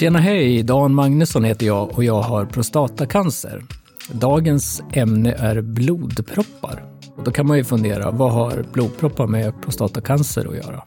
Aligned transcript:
Tjena 0.00 0.18
hej! 0.18 0.62
Dan 0.62 0.94
Magnusson 0.94 1.44
heter 1.44 1.66
jag 1.66 1.94
och 1.94 2.04
jag 2.04 2.22
har 2.22 2.44
prostatacancer. 2.46 3.62
Dagens 4.12 4.82
ämne 4.92 5.32
är 5.32 5.60
blodproppar. 5.60 6.84
Och 7.16 7.24
då 7.24 7.30
kan 7.30 7.46
man 7.46 7.56
ju 7.56 7.64
fundera, 7.64 8.10
vad 8.10 8.32
har 8.32 8.64
blodproppar 8.72 9.26
med 9.26 9.62
prostatacancer 9.62 10.46
att 10.48 10.56
göra? 10.56 10.82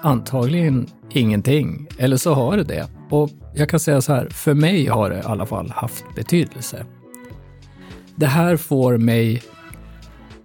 Antagligen 0.00 0.86
ingenting, 1.10 1.88
eller 1.98 2.16
så 2.16 2.34
har 2.34 2.56
det 2.56 2.64
det. 2.64 2.86
Och 3.10 3.30
jag 3.54 3.68
kan 3.68 3.80
säga 3.80 4.00
så 4.00 4.12
här, 4.12 4.28
för 4.30 4.54
mig 4.54 4.86
har 4.86 5.10
det 5.10 5.18
i 5.18 5.22
alla 5.22 5.46
fall 5.46 5.70
haft 5.70 6.04
betydelse. 6.16 6.86
Det 8.16 8.26
här 8.26 8.56
får 8.56 8.98
mig 8.98 9.42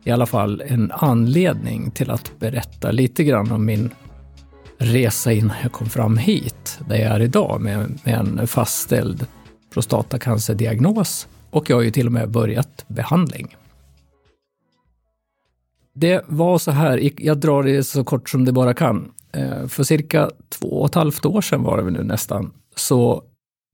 i 0.03 0.11
alla 0.11 0.25
fall 0.25 0.61
en 0.65 0.91
anledning 0.91 1.91
till 1.91 2.11
att 2.11 2.39
berätta 2.39 2.91
lite 2.91 3.23
grann 3.23 3.51
om 3.51 3.65
min 3.65 3.89
resa 4.77 5.31
innan 5.31 5.55
jag 5.63 5.71
kom 5.71 5.89
fram 5.89 6.17
hit, 6.17 6.79
där 6.89 6.95
jag 6.95 7.15
är 7.15 7.19
idag 7.19 7.61
med, 7.61 7.99
med 8.03 8.15
en 8.15 8.47
fastställd 8.47 9.27
prostatacancerdiagnos 9.73 11.27
och 11.49 11.69
jag 11.69 11.75
har 11.75 11.83
ju 11.83 11.91
till 11.91 12.05
och 12.05 12.13
med 12.13 12.29
börjat 12.29 12.85
behandling. 12.87 13.55
Det 15.93 16.23
var 16.27 16.57
så 16.57 16.71
här, 16.71 17.11
jag 17.17 17.37
drar 17.37 17.63
det 17.63 17.83
så 17.83 18.03
kort 18.03 18.29
som 18.29 18.45
det 18.45 18.51
bara 18.51 18.73
kan. 18.73 19.11
Eh, 19.31 19.67
för 19.67 19.83
cirka 19.83 20.31
två 20.49 20.67
och 20.67 20.89
ett 20.89 20.95
halvt 20.95 21.25
år 21.25 21.41
sedan 21.41 21.63
var 21.63 21.77
det 21.77 21.91
nu 21.91 22.03
nästan, 22.03 22.51
så 22.75 23.23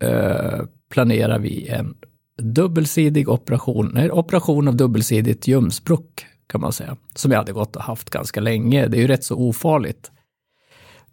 eh, 0.04 0.62
planerar 0.92 1.40
vi 1.40 1.68
en 1.68 1.96
dubbelsidig 2.38 3.30
operation, 3.30 3.92
nej, 3.94 4.12
operation 4.12 4.68
av 4.68 4.76
dubbelsidigt 4.76 5.48
ljumsbråck 5.48 6.26
kan 6.48 6.62
man 6.62 6.74
säga, 6.74 6.98
som 7.16 7.32
jag 7.32 7.40
hade 7.40 7.52
gått 7.52 7.76
och 7.76 7.84
haft 7.84 8.10
ganska 8.10 8.40
länge. 8.40 8.88
Det 8.88 8.98
är 8.98 9.02
ju 9.02 9.08
rätt 9.08 9.24
så 9.24 9.36
ofarligt. 9.36 10.12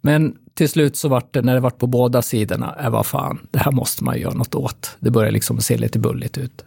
Men 0.01 0.35
till 0.53 0.69
slut 0.69 0.95
så 0.95 1.09
vart 1.09 1.33
det, 1.33 1.41
när 1.41 1.53
det 1.53 1.59
vart 1.59 1.77
på 1.77 1.87
båda 1.87 2.21
sidorna, 2.21 2.75
äh, 2.83 2.89
vad 2.89 3.05
fan, 3.05 3.47
det 3.51 3.59
här 3.59 3.71
måste 3.71 4.03
man 4.03 4.19
göra 4.19 4.33
något 4.33 4.55
åt. 4.55 4.97
Det 4.99 5.11
började 5.11 5.31
liksom 5.31 5.61
se 5.61 5.77
lite 5.77 5.99
bulligt 5.99 6.37
ut. 6.37 6.65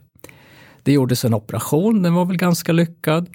Det 0.83 0.93
gjordes 0.93 1.25
en 1.25 1.35
operation, 1.35 2.03
den 2.03 2.15
var 2.15 2.25
väl 2.25 2.37
ganska 2.37 2.73
lyckad. 2.73 3.29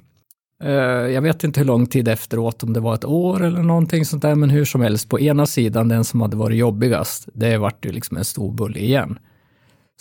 Eh, 0.63 0.71
jag 1.13 1.21
vet 1.21 1.43
inte 1.43 1.59
hur 1.59 1.67
lång 1.67 1.85
tid 1.85 2.07
efteråt, 2.07 2.63
om 2.63 2.73
det 2.73 2.79
var 2.79 2.93
ett 2.93 3.05
år 3.05 3.43
eller 3.43 3.63
någonting 3.63 4.05
sånt 4.05 4.21
där, 4.21 4.35
men 4.35 4.49
hur 4.49 4.65
som 4.65 4.81
helst, 4.81 5.09
på 5.09 5.19
ena 5.19 5.45
sidan, 5.45 5.87
den 5.87 6.03
som 6.03 6.21
hade 6.21 6.37
varit 6.37 6.57
jobbigast, 6.57 7.29
det 7.33 7.57
vart 7.57 7.85
ju 7.85 7.91
liksom 7.91 8.17
en 8.17 8.25
stor 8.25 8.53
bulle 8.53 8.79
igen. 8.79 9.19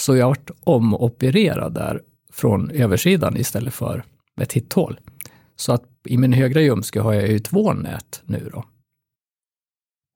Så 0.01 0.17
jag 0.17 0.27
vart 0.27 0.51
omopererad 0.65 1.75
där 1.75 2.01
från 2.33 2.71
översidan 2.71 3.37
istället 3.37 3.75
för 3.75 4.05
ett 4.41 4.53
hitthål. 4.53 5.01
Så 5.57 5.73
att 5.73 5.85
i 6.05 6.17
min 6.17 6.33
högra 6.33 6.61
ljumske 6.61 7.01
har 7.01 7.13
jag 7.13 7.29
ju 7.29 7.39
två 7.39 7.73
nät 7.73 8.23
nu 8.25 8.51
då. 8.53 8.65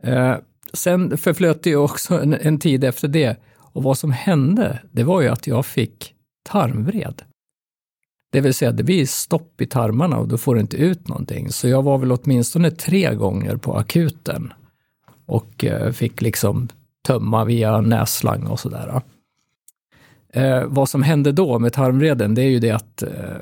Eh, 0.02 0.36
sen 0.72 1.18
förflöt 1.18 1.62
det 1.62 1.70
ju 1.70 1.76
också 1.76 2.20
en, 2.22 2.34
en, 2.34 2.58
tid 2.58 2.84
efter 2.84 3.08
det. 3.08 3.36
Och 3.56 3.82
vad 3.82 3.98
som 3.98 4.12
hände, 4.12 4.78
det 4.90 5.04
var 5.04 5.20
ju 5.20 5.28
att 5.28 5.46
jag 5.46 5.66
fick 5.66 6.14
tarmvred. 6.42 7.22
Det 8.32 8.40
vill 8.40 8.54
säga, 8.54 8.72
det 8.72 8.82
blir 8.82 9.06
stopp 9.06 9.60
i 9.60 9.66
tarmarna 9.66 10.18
och 10.18 10.28
då 10.28 10.38
får 10.38 10.54
du 10.54 10.60
inte 10.60 10.76
ut 10.76 11.08
någonting. 11.08 11.50
Så 11.50 11.68
jag 11.68 11.82
var 11.82 11.98
väl 11.98 12.12
åtminstone 12.12 12.70
tre 12.70 13.14
gånger 13.14 13.56
på 13.56 13.76
akuten 13.76 14.52
och 15.26 15.64
eh, 15.64 15.92
fick 15.92 16.20
liksom 16.20 16.68
tömma 17.06 17.44
via 17.44 17.80
nässlang 17.80 18.46
och 18.46 18.60
sådär. 18.60 19.02
Eh, 20.32 20.64
vad 20.66 20.88
som 20.88 21.02
hände 21.02 21.32
då 21.32 21.58
med 21.58 21.72
tarmvreden, 21.72 22.34
det 22.34 22.42
är 22.42 22.48
ju 22.48 22.58
det 22.58 22.70
att 22.70 23.02
eh, 23.02 23.36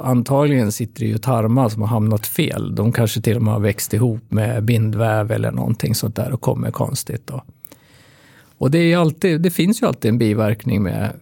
antagligen 0.00 0.72
sitter 0.72 1.00
det 1.00 1.06
ju 1.06 1.18
tarmar 1.18 1.68
som 1.68 1.82
har 1.82 1.88
hamnat 1.88 2.26
fel. 2.26 2.74
De 2.74 2.92
kanske 2.92 3.20
till 3.20 3.36
och 3.36 3.42
med 3.42 3.52
har 3.52 3.60
växt 3.60 3.94
ihop 3.94 4.22
med 4.28 4.64
bindväv 4.64 5.32
eller 5.32 5.50
någonting 5.50 5.94
sånt 5.94 6.16
där 6.16 6.32
och 6.32 6.40
kommer 6.40 6.70
konstigt. 6.70 7.26
Då. 7.26 7.44
Och 8.58 8.70
det, 8.70 8.78
är 8.78 8.98
alltid, 8.98 9.40
det 9.40 9.50
finns 9.50 9.82
ju 9.82 9.86
alltid 9.86 10.08
en 10.08 10.18
biverkning 10.18 10.82
med, 10.82 11.12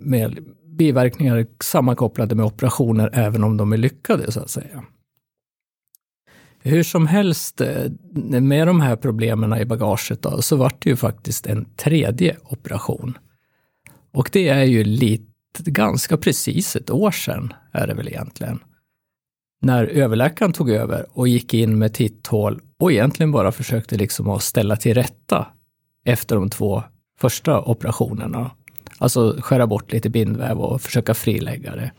med 0.00 0.38
biverkningar 0.64 1.46
sammankopplade 1.62 2.34
med 2.34 2.46
operationer, 2.46 3.10
även 3.12 3.44
om 3.44 3.56
de 3.56 3.72
är 3.72 3.76
lyckade 3.76 4.32
så 4.32 4.40
att 4.40 4.50
säga. 4.50 4.84
Hur 6.62 6.82
som 6.82 7.06
helst, 7.06 7.60
eh, 7.60 7.90
med 8.40 8.66
de 8.66 8.80
här 8.80 8.96
problemen 8.96 9.60
i 9.60 9.64
bagaget 9.64 10.22
då, 10.22 10.42
så 10.42 10.56
vart 10.56 10.82
det 10.82 10.90
ju 10.90 10.96
faktiskt 10.96 11.46
en 11.46 11.66
tredje 11.76 12.36
operation. 12.44 13.18
Och 14.12 14.30
det 14.32 14.48
är 14.48 14.64
ju 14.64 14.84
lite 14.84 15.35
ganska 15.64 16.16
precis 16.16 16.76
ett 16.76 16.90
år 16.90 17.10
sedan 17.10 17.52
är 17.72 17.86
det 17.86 17.94
väl 17.94 18.08
egentligen. 18.08 18.58
När 19.62 19.84
överläkaren 19.84 20.52
tog 20.52 20.70
över 20.70 21.06
och 21.12 21.28
gick 21.28 21.54
in 21.54 21.78
med 21.78 21.94
titthål 21.94 22.60
och 22.78 22.92
egentligen 22.92 23.32
bara 23.32 23.52
försökte 23.52 23.96
liksom 23.96 24.30
att 24.30 24.42
ställa 24.42 24.76
till 24.76 24.94
rätta 24.94 25.46
efter 26.04 26.36
de 26.36 26.50
två 26.50 26.82
första 27.18 27.60
operationerna. 27.60 28.50
Alltså 28.98 29.36
skära 29.40 29.66
bort 29.66 29.92
lite 29.92 30.10
bindväv 30.10 30.60
och 30.60 30.82
försöka 30.82 31.14
frilägga 31.14 31.74
det. 31.76 31.90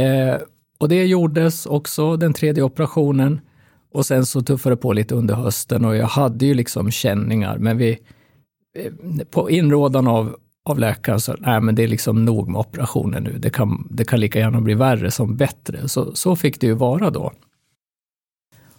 Eh, 0.00 0.40
och 0.78 0.88
det 0.88 1.04
gjordes 1.04 1.66
också, 1.66 2.16
den 2.16 2.32
tredje 2.32 2.62
operationen. 2.62 3.40
Och 3.92 4.06
sen 4.06 4.26
så 4.26 4.42
tuffade 4.42 4.74
det 4.74 4.80
på 4.80 4.92
lite 4.92 5.14
under 5.14 5.34
hösten 5.34 5.84
och 5.84 5.96
jag 5.96 6.06
hade 6.06 6.46
ju 6.46 6.54
liksom 6.54 6.90
känningar, 6.90 7.58
men 7.58 7.78
vi, 7.78 7.98
eh, 8.78 8.92
på 9.30 9.50
inrådan 9.50 10.08
av 10.08 10.36
av 10.66 10.78
läkaren 10.78 11.20
så 11.20 11.36
nej 11.38 11.60
men 11.60 11.74
det 11.74 11.82
är 11.82 11.88
liksom 11.88 12.24
nog 12.24 12.48
med 12.48 12.58
operationer 12.58 13.20
nu. 13.20 13.38
Det 13.38 13.50
kan, 13.50 13.88
det 13.90 14.04
kan 14.04 14.20
lika 14.20 14.38
gärna 14.38 14.60
bli 14.60 14.74
värre 14.74 15.10
som 15.10 15.36
bättre. 15.36 15.88
Så, 15.88 16.14
så 16.14 16.36
fick 16.36 16.60
det 16.60 16.66
ju 16.66 16.72
vara 16.72 17.10
då. 17.10 17.32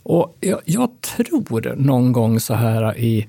Och 0.04 0.38
jag, 0.40 0.60
jag 0.66 1.02
tror 1.02 1.76
någon 1.76 2.12
gång 2.12 2.40
så 2.40 2.54
här 2.54 2.98
i 2.98 3.28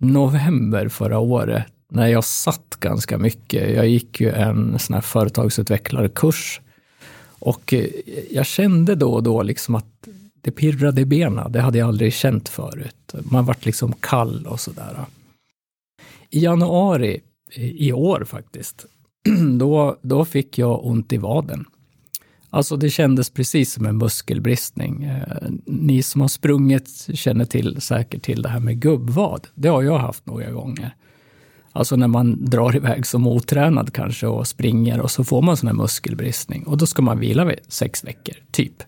november 0.00 0.88
förra 0.88 1.18
året, 1.18 1.64
när 1.88 2.06
jag 2.06 2.24
satt 2.24 2.76
ganska 2.80 3.18
mycket. 3.18 3.76
Jag 3.76 3.88
gick 3.88 4.20
ju 4.20 4.30
en 4.30 4.78
sån 4.78 4.94
här 4.94 5.00
företagsutvecklarkurs 5.00 6.60
och 7.38 7.72
eh, 7.74 7.86
jag 8.30 8.46
kände 8.46 8.94
då 8.94 9.12
och 9.12 9.22
då 9.22 9.42
liksom 9.42 9.74
att 9.74 10.08
det 10.40 10.50
pirrade 10.50 11.00
i 11.00 11.04
benen. 11.04 11.52
Det 11.52 11.60
hade 11.60 11.78
jag 11.78 11.88
aldrig 11.88 12.12
känt 12.12 12.48
förut. 12.48 13.14
Man 13.30 13.44
vart 13.44 13.66
liksom 13.66 13.92
kall 13.92 14.46
och 14.46 14.60
sådär. 14.60 15.04
I 16.30 16.44
januari 16.44 17.20
i 17.56 17.92
år 17.92 18.24
faktiskt. 18.24 18.86
Då, 19.58 19.98
då 20.02 20.24
fick 20.24 20.58
jag 20.58 20.86
ont 20.86 21.12
i 21.12 21.16
vaden. 21.16 21.64
Alltså 22.50 22.76
det 22.76 22.90
kändes 22.90 23.30
precis 23.30 23.72
som 23.72 23.86
en 23.86 23.98
muskelbristning. 23.98 25.04
Eh, 25.04 25.48
ni 25.66 26.02
som 26.02 26.20
har 26.20 26.28
sprungit 26.28 27.08
känner 27.14 27.44
till, 27.44 27.80
säkert 27.80 28.22
till 28.22 28.42
det 28.42 28.48
här 28.48 28.60
med 28.60 28.80
gubbvad. 28.80 29.48
Det 29.54 29.68
har 29.68 29.82
jag 29.82 29.98
haft 29.98 30.26
några 30.26 30.50
gånger. 30.50 30.94
Alltså 31.72 31.96
när 31.96 32.08
man 32.08 32.44
drar 32.44 32.76
iväg 32.76 33.06
som 33.06 33.26
otränad 33.26 33.92
kanske 33.92 34.26
och 34.26 34.46
springer 34.46 35.00
och 35.00 35.10
så 35.10 35.24
får 35.24 35.42
man 35.42 35.56
sån 35.56 35.66
här 35.66 35.74
muskelbristning. 35.74 36.66
Och 36.66 36.76
då 36.78 36.86
ska 36.86 37.02
man 37.02 37.18
vila 37.18 37.52
i 37.52 37.56
sex 37.68 38.04
veckor, 38.04 38.34
typ. 38.50 38.82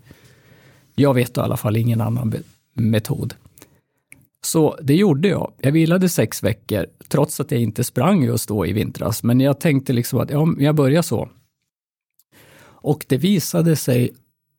Jag 0.94 1.14
vet 1.14 1.36
i 1.36 1.40
alla 1.40 1.56
fall 1.56 1.76
ingen 1.76 2.00
annan 2.00 2.34
metod. 2.74 3.34
Så 4.44 4.78
det 4.82 4.94
gjorde 4.94 5.28
jag. 5.28 5.52
Jag 5.58 5.72
vilade 5.72 6.08
sex 6.08 6.42
veckor, 6.42 6.86
trots 7.08 7.40
att 7.40 7.50
jag 7.50 7.60
inte 7.60 7.84
sprang 7.84 8.24
just 8.24 8.48
då 8.48 8.66
i 8.66 8.72
vintras. 8.72 9.22
Men 9.22 9.40
jag 9.40 9.60
tänkte 9.60 9.92
liksom 9.92 10.18
att 10.18 10.30
ja, 10.30 10.48
jag 10.58 10.74
börjar 10.74 11.02
så. 11.02 11.28
Och 12.64 13.04
det 13.08 13.16
visade 13.16 13.76
sig 13.76 14.10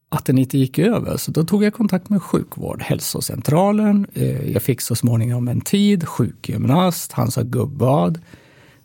att 0.10 0.26
den 0.26 0.38
inte 0.38 0.58
gick 0.58 0.80
över, 0.80 1.18
så 1.18 1.32
då 1.32 1.44
tog 1.44 1.64
jag 1.64 1.74
kontakt 1.74 2.10
med 2.10 2.24
sjukvård, 2.24 2.82
hälsocentralen. 2.82 4.08
Eh, 4.14 4.52
jag 4.52 4.62
fick 4.62 4.82
så 4.82 4.96
småningom 4.96 5.48
en 5.48 5.62
tid, 5.62 6.08
sjukgymnast, 6.08 7.12
han 7.12 7.32
sa 7.32 7.42
gubbad. 7.42 8.22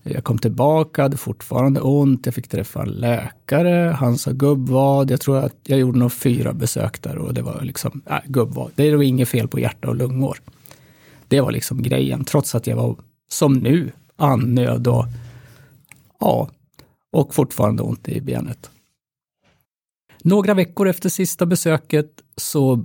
Jag 0.03 0.25
kom 0.25 0.39
tillbaka, 0.39 1.03
hade 1.03 1.17
fortfarande 1.17 1.81
ont. 1.81 2.27
Jag 2.27 2.35
fick 2.35 2.49
träffa 2.49 2.83
en 2.83 2.89
läkare. 2.89 3.97
Han 3.99 4.19
sa 4.19 4.31
gubbvad. 4.31 5.11
Jag 5.11 5.21
tror 5.21 5.39
att 5.39 5.55
jag 5.63 5.79
gjorde 5.79 5.99
nog 5.99 6.13
fyra 6.13 6.53
besök 6.53 7.03
där 7.03 7.19
och 7.19 7.35
det 7.35 7.43
var 7.43 7.61
liksom, 7.63 8.03
äh, 8.07 8.17
gubbvad. 8.27 8.71
Det 8.75 8.89
är 8.89 8.93
nog 8.93 9.05
inget 9.05 9.29
fel 9.29 9.49
på 9.49 9.61
hjärta 9.61 9.89
och 9.89 9.97
lungor. 9.97 10.39
Det 11.29 11.41
var 11.41 11.53
liksom 11.53 11.83
grejen, 11.83 12.25
trots 12.25 12.55
att 12.55 12.67
jag 12.67 12.77
var 12.77 12.97
som 13.29 13.53
nu 13.53 13.93
annöd 14.17 14.87
och 14.87 15.05
ja, 16.21 16.51
och 17.13 17.35
fortfarande 17.35 17.83
ont 17.83 18.09
i 18.09 18.21
benet. 18.21 18.71
Några 20.23 20.55
veckor 20.55 20.89
efter 20.89 21.09
sista 21.09 21.47
besöket 21.47 22.23
så 22.37 22.85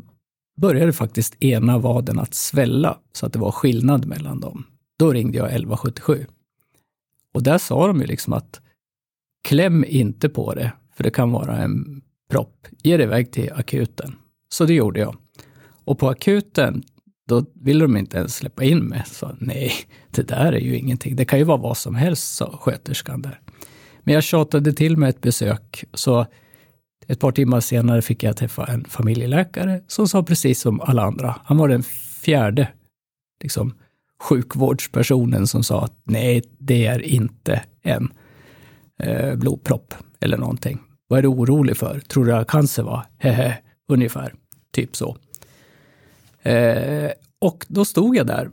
började 0.57 0.93
faktiskt 0.93 1.43
ena 1.43 1.77
vaden 1.77 2.19
att 2.19 2.33
svälla 2.33 2.99
så 3.13 3.25
att 3.25 3.33
det 3.33 3.39
var 3.39 3.51
skillnad 3.51 4.05
mellan 4.05 4.39
dem. 4.39 4.65
Då 4.99 5.11
ringde 5.11 5.37
jag 5.37 5.47
1177. 5.47 6.25
Och 7.33 7.43
där 7.43 7.57
sa 7.57 7.87
de 7.87 8.01
ju 8.01 8.07
liksom 8.07 8.33
att 8.33 8.61
kläm 9.43 9.85
inte 9.87 10.29
på 10.29 10.53
det, 10.53 10.71
för 10.95 11.03
det 11.03 11.11
kan 11.11 11.31
vara 11.31 11.57
en 11.57 12.01
propp. 12.29 12.67
Ge 12.83 12.97
det 12.97 13.03
iväg 13.03 13.31
till 13.31 13.53
akuten. 13.53 14.15
Så 14.49 14.65
det 14.65 14.73
gjorde 14.73 14.99
jag. 14.99 15.15
Och 15.85 15.99
på 15.99 16.09
akuten 16.09 16.83
då 17.27 17.45
ville 17.53 17.83
de 17.83 17.97
inte 17.97 18.17
ens 18.17 18.35
släppa 18.35 18.63
in 18.63 18.79
mig. 18.79 19.03
Så 19.05 19.35
nej, 19.39 19.71
det 20.11 20.27
där 20.27 20.53
är 20.53 20.59
ju 20.59 20.77
ingenting. 20.77 21.15
Det 21.15 21.25
kan 21.25 21.39
ju 21.39 21.45
vara 21.45 21.57
vad 21.57 21.77
som 21.77 21.95
helst, 21.95 22.35
sa 22.35 22.57
sköterskan 22.61 23.21
där. 23.21 23.39
Men 24.03 24.13
jag 24.13 24.23
tjatade 24.23 24.73
till 24.73 24.97
med 24.97 25.09
ett 25.09 25.21
besök, 25.21 25.83
så 25.93 26.25
ett 27.07 27.19
par 27.19 27.31
timmar 27.31 27.59
senare 27.59 28.01
fick 28.01 28.23
jag 28.23 28.37
träffa 28.37 28.65
en 28.65 28.85
familjeläkare 28.85 29.81
som 29.87 30.07
sa 30.07 30.23
precis 30.23 30.61
som 30.61 30.81
alla 30.81 31.03
andra. 31.03 31.35
Han 31.43 31.57
var 31.57 31.67
den 31.67 31.83
fjärde 32.23 32.67
liksom, 33.43 33.73
sjukvårdspersonen 34.23 35.47
som 35.47 35.63
sa 35.63 35.83
att 35.83 35.97
nej, 36.03 36.43
det 36.59 36.85
är 36.85 36.99
inte 36.99 37.63
en 37.81 38.13
eh, 38.99 39.35
blodpropp 39.35 39.93
eller 40.19 40.37
någonting. 40.37 40.79
Vad 41.07 41.19
är 41.19 41.23
du 41.23 41.27
orolig 41.27 41.77
för? 41.77 41.99
Tror 41.99 42.25
du 42.25 42.35
att 42.35 42.47
cancer 42.47 42.83
var? 42.83 43.05
Hehe, 43.17 43.57
ungefär. 43.87 44.33
Typ 44.73 44.95
så. 44.95 45.17
Eh, 46.43 47.11
och 47.39 47.65
då 47.69 47.85
stod 47.85 48.15
jag 48.15 48.27
där 48.27 48.51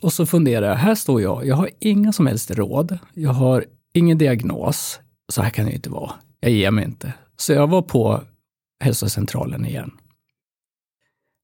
och 0.00 0.12
så 0.12 0.26
funderade 0.26 0.66
jag, 0.66 0.74
här 0.74 0.94
står 0.94 1.22
jag, 1.22 1.46
jag 1.46 1.56
har 1.56 1.70
inga 1.78 2.12
som 2.12 2.26
helst 2.26 2.50
råd, 2.50 2.98
jag 3.14 3.30
har 3.30 3.64
ingen 3.92 4.18
diagnos, 4.18 5.00
så 5.32 5.42
här 5.42 5.50
kan 5.50 5.66
det 5.66 5.72
inte 5.72 5.90
vara, 5.90 6.12
jag 6.40 6.50
ger 6.50 6.70
mig 6.70 6.84
inte. 6.84 7.12
Så 7.36 7.52
jag 7.52 7.66
var 7.66 7.82
på 7.82 8.22
hälsocentralen 8.80 9.66
igen. 9.66 9.90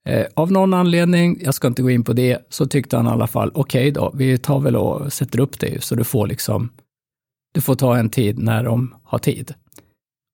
Eh, 0.08 0.26
av 0.34 0.52
någon 0.52 0.74
anledning, 0.74 1.38
jag 1.40 1.54
ska 1.54 1.68
inte 1.68 1.82
gå 1.82 1.90
in 1.90 2.04
på 2.04 2.12
det, 2.12 2.38
så 2.48 2.66
tyckte 2.66 2.96
han 2.96 3.06
i 3.06 3.10
alla 3.10 3.26
fall, 3.26 3.50
okej 3.54 3.80
okay 3.80 3.90
då, 3.90 4.12
vi 4.14 4.38
tar 4.38 4.60
väl 4.60 4.76
och 4.76 5.12
sätter 5.12 5.40
upp 5.40 5.58
dig 5.58 5.80
så 5.80 5.94
du 5.94 6.04
får 6.04 6.26
liksom, 6.26 6.68
du 7.52 7.60
får 7.60 7.74
ta 7.74 7.96
en 7.96 8.10
tid 8.10 8.38
när 8.38 8.64
de 8.64 8.94
har 9.02 9.18
tid 9.18 9.54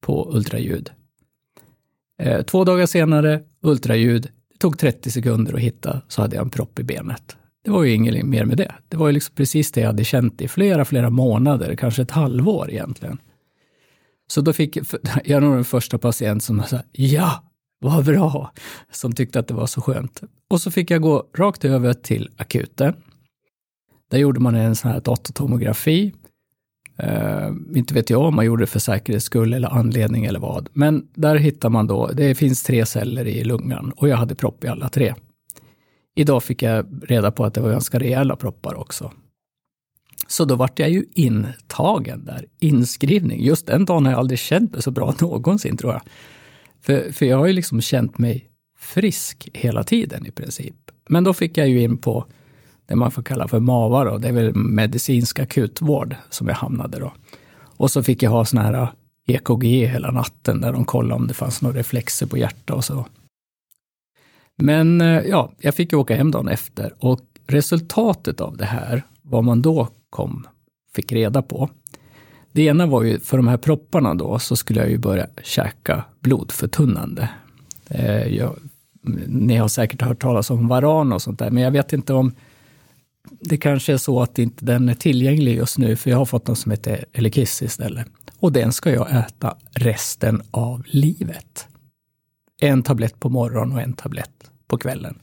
på 0.03 0.31
ultraljud. 0.33 0.91
Eh, 2.23 2.43
två 2.43 2.65
dagar 2.65 2.87
senare, 2.87 3.43
ultraljud, 3.63 4.29
tog 4.65 4.79
30 4.79 5.11
sekunder 5.11 5.55
att 5.55 5.61
hitta, 5.61 6.01
så 6.09 6.23
hade 6.23 6.37
jag 6.37 6.45
en 6.45 6.51
propp 6.51 6.79
i 6.79 6.83
benet. 6.83 7.37
Det 7.65 7.71
var 7.71 7.83
ju 7.83 7.95
inget 7.95 8.27
mer 8.27 8.45
med 8.45 8.57
det. 8.57 8.75
Det 8.89 8.97
var 8.97 9.07
ju 9.07 9.13
liksom 9.13 9.35
precis 9.35 9.73
det 9.73 9.81
jag 9.81 9.87
hade 9.87 10.05
känt 10.05 10.41
i 10.41 10.49
flera, 10.49 10.85
flera 10.85 11.11
månader, 11.11 11.77
kanske 11.77 12.03
ett 12.03 12.11
halvår 12.11 12.71
egentligen. 12.71 13.19
Så 14.27 14.41
då 14.41 14.53
fick 14.53 14.79
jag 15.25 15.43
nog 15.43 15.55
den 15.55 15.65
första 15.65 15.99
patient 15.99 16.45
som 16.45 16.63
sa 16.63 16.79
ja, 16.93 17.45
vad 17.79 18.05
bra, 18.05 18.53
som 18.91 19.13
tyckte 19.13 19.39
att 19.39 19.49
det 19.49 19.55
var 19.55 19.67
så 19.67 19.81
skönt. 19.81 20.23
Och 20.51 20.61
så 20.61 20.71
fick 20.71 20.91
jag 20.91 21.03
gå 21.03 21.27
rakt 21.37 21.65
över 21.65 21.93
till 21.93 22.31
akuten. 22.37 22.95
Där 24.11 24.19
gjorde 24.19 24.41
man 24.41 24.55
en 24.55 24.77
sån 24.77 24.91
här 24.91 25.01
datortomografi. 25.01 26.13
Uh, 27.03 27.79
inte 27.79 27.95
vet 27.95 28.11
jag 28.11 28.21
om 28.21 28.35
man 28.35 28.45
gjorde 28.45 28.63
det 28.63 28.67
för 28.67 28.79
säkerhets 28.79 29.25
skull 29.25 29.53
eller 29.53 29.69
anledning 29.69 30.25
eller 30.25 30.41
vad. 30.41 30.69
Men 30.73 31.09
där 31.15 31.37
hittar 31.37 31.69
man 31.69 31.87
då, 31.87 32.07
det 32.07 32.35
finns 32.35 32.63
tre 32.63 32.87
celler 32.87 33.27
i 33.27 33.45
lungan 33.45 33.93
och 33.97 34.09
jag 34.09 34.17
hade 34.17 34.35
propp 34.35 34.65
i 34.65 34.69
alla 34.69 34.89
tre. 34.89 35.15
Idag 36.15 36.43
fick 36.43 36.63
jag 36.63 36.87
reda 37.03 37.31
på 37.31 37.45
att 37.45 37.55
det 37.55 37.61
var 37.61 37.71
ganska 37.71 37.99
rejäla 37.99 38.37
proppar 38.37 38.75
också. 38.75 39.13
Så 40.27 40.45
då 40.45 40.57
vart 40.57 40.79
jag 40.79 40.91
ju 40.91 41.05
intagen 41.15 42.25
där, 42.25 42.47
inskrivning. 42.61 43.45
Just 43.45 43.67
den 43.67 43.85
dagen 43.85 44.05
har 44.05 44.13
jag 44.13 44.19
aldrig 44.19 44.39
känt 44.39 44.73
mig 44.73 44.83
så 44.83 44.91
bra 44.91 45.15
någonsin 45.21 45.77
tror 45.77 45.93
jag. 45.93 46.03
För, 46.81 47.13
för 47.13 47.27
jag 47.27 47.39
har 47.39 47.47
ju 47.47 47.53
liksom 47.53 47.81
känt 47.81 48.19
mig 48.19 48.49
frisk 48.79 49.49
hela 49.53 49.85
tiden 49.85 50.27
i 50.27 50.31
princip. 50.31 50.77
Men 51.09 51.25
då 51.25 51.35
fick 51.35 51.59
jag 51.59 51.69
ju 51.69 51.83
in 51.83 51.97
på 51.97 52.27
det 52.87 52.97
man 52.97 53.11
får 53.11 53.23
kalla 53.23 53.49
för 53.49 53.61
MAVA 53.61 54.05
då, 54.05 54.19
det 54.19 54.29
är 54.29 54.33
väl 54.33 54.55
medicinsk 54.55 55.39
akutvård 55.39 56.17
som 56.31 56.49
jag 56.49 56.55
hamnade 56.55 56.99
då. 56.99 57.13
Och 57.77 57.91
så 57.91 58.03
fick 58.03 58.23
jag 58.23 58.31
ha 58.31 58.45
sån 58.45 58.59
här 58.61 58.75
eh, 58.75 58.89
EKG 59.27 59.65
hela 59.65 60.11
natten 60.11 60.61
där 60.61 60.73
de 60.73 60.85
kollade 60.85 61.15
om 61.15 61.27
det 61.27 61.35
fanns 61.35 61.63
några 61.63 61.79
reflexer 61.79 62.27
på 62.27 62.39
hjärta 62.39 62.75
och 62.75 62.85
så. 62.85 63.07
Men 64.57 65.01
eh, 65.01 65.23
ja, 65.23 65.53
jag 65.59 65.75
fick 65.75 65.93
åka 65.93 66.17
hem 66.17 66.31
dagen 66.31 66.49
efter 66.49 66.95
och 66.99 67.21
resultatet 67.47 68.41
av 68.41 68.57
det 68.57 68.65
här, 68.65 69.03
vad 69.23 69.45
man 69.45 69.63
då 69.63 69.89
kom, 70.11 70.47
fick 70.95 71.13
reda 71.13 71.43
på. 71.43 71.71
Det 72.53 72.63
ena 72.63 72.87
var 72.87 73.03
ju, 73.03 73.19
för 73.21 73.37
de 73.37 73.49
här 73.49 73.57
propparna 73.57 74.15
då, 74.15 74.39
så 74.39 74.57
skulle 74.57 74.81
jag 74.81 74.91
ju 74.91 74.99
börja 74.99 75.27
käka 75.43 76.05
blodförtunnande. 76.21 77.29
Eh, 77.89 78.27
jag, 78.27 78.57
ni 79.27 79.57
har 79.57 79.69
säkert 79.69 80.03
hört 80.03 80.23
talas 80.23 80.51
om 80.51 80.69
varan 80.69 81.13
och 81.13 81.23
sånt 81.23 81.39
där, 81.39 81.51
men 81.51 81.63
jag 81.63 81.71
vet 81.71 81.93
inte 81.93 82.15
om 82.15 82.33
det 83.31 83.57
kanske 83.57 83.93
är 83.93 83.97
så 83.97 84.23
att 84.23 84.39
inte 84.39 84.65
den 84.65 84.89
är 84.89 84.95
tillgänglig 84.95 85.57
just 85.57 85.79
nu, 85.79 85.97
för 85.97 86.11
jag 86.11 86.19
har 86.19 86.25
fått 86.25 86.47
något 86.47 86.59
som 86.59 86.71
heter 86.71 87.05
Elikiss 87.13 87.63
istället. 87.63 88.07
Och 88.39 88.53
den 88.53 88.73
ska 88.73 88.93
jag 88.93 89.17
äta 89.17 89.57
resten 89.73 90.43
av 90.51 90.83
livet. 90.87 91.69
En 92.61 92.83
tablett 92.83 93.21
på 93.21 93.29
morgonen 93.29 93.77
och 93.77 93.83
en 93.83 93.93
tablett 93.93 94.51
på 94.67 94.79
kvällen. 94.79 95.19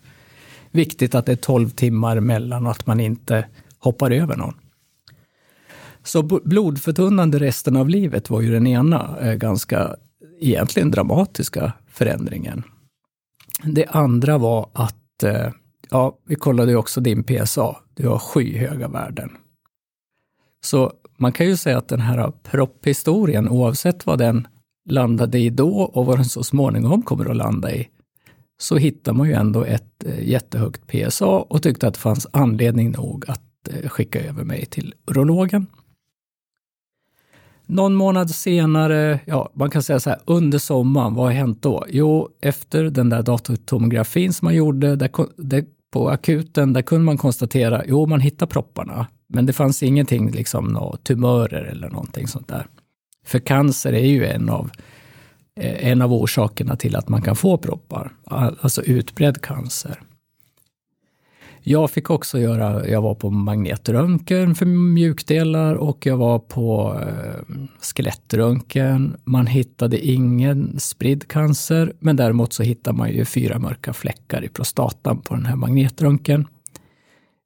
Viktigt 0.71 1.15
att 1.15 1.25
det 1.25 1.31
är 1.31 1.35
12 1.35 1.69
timmar 1.69 2.19
mellan 2.19 2.65
och 2.65 2.71
att 2.71 2.87
man 2.87 2.99
inte 2.99 3.47
hoppar 3.79 4.11
över 4.11 4.35
någon. 4.35 4.53
Så 6.03 6.23
blodförtunnande 6.23 7.39
resten 7.39 7.77
av 7.77 7.89
livet 7.89 8.29
var 8.29 8.41
ju 8.41 8.51
den 8.51 8.67
ena 8.67 9.17
eh, 9.21 9.33
ganska 9.33 9.95
egentligen 10.39 10.91
dramatiska 10.91 11.73
förändringen. 11.87 12.63
Det 13.63 13.85
andra 13.85 14.37
var 14.37 14.69
att, 14.73 15.23
eh, 15.23 15.51
ja, 15.91 16.17
vi 16.25 16.35
kollade 16.35 16.71
ju 16.71 16.77
också 16.77 17.01
din 17.01 17.23
PSA, 17.23 17.75
du 17.93 18.07
har 18.07 18.19
skyhöga 18.19 18.87
värden. 18.87 19.29
Så 20.63 20.93
man 21.17 21.31
kan 21.31 21.45
ju 21.45 21.57
säga 21.57 21.77
att 21.77 21.87
den 21.87 21.99
här 21.99 22.31
propphistorien, 22.43 23.49
oavsett 23.49 24.05
vad 24.05 24.19
den 24.19 24.47
landade 24.89 25.39
i 25.39 25.49
då 25.49 25.81
och 25.81 26.05
vad 26.05 26.17
den 26.17 26.25
så 26.25 26.43
småningom 26.43 27.01
kommer 27.01 27.29
att 27.29 27.37
landa 27.37 27.71
i, 27.71 27.89
så 28.61 28.77
hittar 28.77 29.13
man 29.13 29.27
ju 29.27 29.33
ändå 29.33 29.63
ett 29.63 30.03
eh, 30.05 30.29
jättehögt 30.29 30.87
PSA 30.87 31.25
och 31.25 31.63
tyckte 31.63 31.87
att 31.87 31.93
det 31.93 31.99
fanns 31.99 32.27
anledning 32.33 32.91
nog 32.91 33.25
att 33.27 33.67
eh, 33.69 33.89
skicka 33.89 34.21
över 34.21 34.43
mig 34.43 34.65
till 34.65 34.93
urologen. 35.07 35.67
Någon 37.65 37.95
månad 37.95 38.29
senare, 38.29 39.19
ja, 39.25 39.49
man 39.53 39.69
kan 39.69 39.83
säga 39.83 39.99
så 39.99 40.09
här, 40.09 40.19
under 40.25 40.57
sommaren, 40.57 41.13
vad 41.13 41.25
har 41.25 41.31
hänt 41.31 41.61
då? 41.61 41.85
Jo, 41.89 42.29
efter 42.41 42.83
den 42.83 43.09
där 43.09 43.23
datortomografin 43.23 44.33
som 44.33 44.45
man 44.45 44.55
gjorde 44.55 44.95
där, 44.95 45.09
där, 45.35 45.65
på 45.91 46.09
akuten, 46.09 46.73
där 46.73 46.81
kunde 46.81 47.05
man 47.05 47.17
konstatera, 47.17 47.83
jo, 47.87 48.05
man 48.05 48.19
hittar 48.19 48.45
propparna, 48.45 49.07
men 49.27 49.45
det 49.45 49.53
fanns 49.53 49.83
ingenting, 49.83 50.31
liksom 50.31 50.65
några 50.65 50.97
tumörer 50.97 51.63
eller 51.63 51.89
någonting 51.89 52.27
sånt 52.27 52.47
där. 52.47 52.67
För 53.25 53.39
cancer 53.39 53.93
är 53.93 54.05
ju 54.05 54.25
en 54.25 54.49
av, 54.49 54.69
eh, 55.59 55.87
en 55.87 56.01
av 56.01 56.13
orsakerna 56.13 56.75
till 56.75 56.95
att 56.95 57.09
man 57.09 57.21
kan 57.21 57.35
få 57.35 57.57
proppar, 57.57 58.11
alltså 58.25 58.81
utbredd 58.81 59.41
cancer. 59.41 59.99
Jag 61.63 61.91
fick 61.91 62.09
också 62.09 62.39
göra, 62.39 62.87
jag 62.87 63.01
var 63.01 63.15
på 63.15 63.29
magnetröntgen 63.29 64.55
för 64.55 64.65
mjukdelar 64.65 65.75
och 65.75 66.05
jag 66.05 66.17
var 66.17 66.39
på 66.39 66.99
eh, 67.01 67.57
skelettröntgen. 67.81 69.17
Man 69.23 69.47
hittade 69.47 70.07
ingen 70.07 70.79
spridd 70.79 71.27
cancer, 71.27 71.93
men 71.99 72.15
däremot 72.15 72.53
så 72.53 72.63
hittade 72.63 72.97
man 72.97 73.11
ju 73.11 73.25
fyra 73.25 73.59
mörka 73.59 73.93
fläckar 73.93 74.43
i 74.43 74.49
prostatan 74.49 75.21
på 75.21 75.35
den 75.35 75.45
här 75.45 75.55
magnetröntgen. 75.55 76.47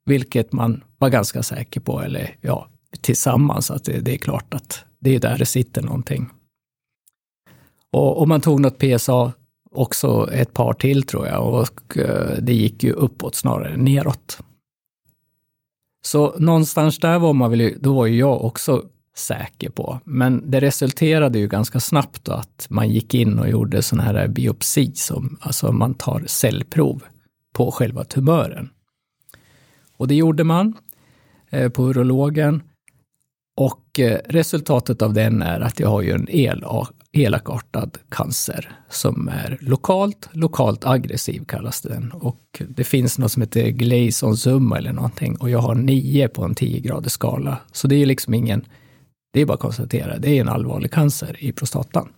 Vilket 0.05 0.53
man 0.53 0.84
var 0.98 1.10
ganska 1.10 1.43
säker 1.43 1.79
på, 1.81 2.01
eller 2.01 2.36
ja, 2.41 2.67
tillsammans, 3.01 3.72
att 3.72 3.84
det, 3.84 4.00
det 4.00 4.13
är 4.13 4.17
klart 4.17 4.53
att 4.53 4.86
det 5.00 5.15
är 5.15 5.19
där 5.19 5.38
det 5.38 5.45
sitter 5.45 5.81
någonting. 5.81 6.29
Och 7.91 8.22
om 8.22 8.29
man 8.29 8.41
tog 8.41 8.60
något 8.60 8.79
PSA 8.79 9.34
också 9.77 10.29
ett 10.32 10.53
par 10.53 10.74
till 10.74 11.03
tror 11.03 11.27
jag 11.27 11.53
och 11.53 11.98
eh, 11.98 12.38
det 12.39 12.53
gick 12.53 12.84
ju 12.84 12.91
uppåt 12.91 13.36
snarare 13.36 13.74
än 13.74 13.86
neråt. 13.86 14.39
Så 16.05 16.36
någonstans 16.39 17.00
där 17.00 17.20
var 17.20 17.34
man 17.34 17.51
väl, 17.51 17.74
då 17.79 17.94
var 17.94 18.05
ju 18.05 18.17
jag 18.17 18.44
också 18.44 18.84
säker 19.15 19.70
på. 19.70 20.00
Men 20.03 20.51
det 20.51 20.60
resulterade 20.60 21.39
ju 21.39 21.48
ganska 21.48 21.79
snabbt 21.79 22.25
då 22.25 22.32
att 22.32 22.67
man 22.70 22.89
gick 22.89 23.13
in 23.13 23.39
och 23.39 23.50
gjorde 23.50 23.82
sån 23.82 24.00
här 24.00 24.27
biopsi, 24.27 24.91
som, 24.96 25.38
alltså 25.41 25.72
man 25.72 25.94
tar 25.94 26.24
cellprov 26.27 27.03
på 27.53 27.72
själva 27.72 28.03
tumören. 28.03 28.70
Och 29.98 30.08
det 30.08 30.15
gjorde 30.15 30.44
man 30.44 30.74
eh, 31.50 31.70
på 31.70 31.84
urologen. 31.84 32.63
Och 33.58 34.00
eh, 34.00 34.20
resultatet 34.25 35.01
av 35.01 35.13
den 35.13 35.41
är 35.41 35.60
att 35.60 35.79
jag 35.79 35.89
har 35.89 36.01
ju 36.01 36.12
en 36.12 36.27
elakartad 37.15 37.98
cancer 38.10 38.72
som 38.89 39.27
är 39.27 39.57
lokalt, 39.62 40.29
lokalt 40.31 40.86
aggressiv 40.86 41.45
kallas 41.45 41.81
den. 41.81 42.12
Och 42.12 42.62
det 42.69 42.84
finns 42.84 43.19
något 43.19 43.31
som 43.31 43.41
heter 43.41 43.69
Gleason 43.69 44.38
summa 44.38 44.77
eller 44.77 44.93
någonting 44.93 45.36
och 45.36 45.50
jag 45.50 45.60
har 45.60 45.75
nio 45.75 46.27
på 46.27 46.43
en 46.43 46.55
10-gradig 46.55 47.10
skala. 47.10 47.57
Så 47.72 47.88
det 47.88 47.95
är 47.95 48.05
liksom 48.05 48.34
ingen, 48.34 48.65
det 49.34 49.41
är 49.41 49.45
bara 49.45 49.53
att 49.53 49.60
konstatera, 49.60 50.17
det 50.17 50.29
är 50.29 50.41
en 50.41 50.50
allvarlig 50.50 50.91
cancer 50.91 51.36
i 51.39 51.51
prostatan. 51.51 52.10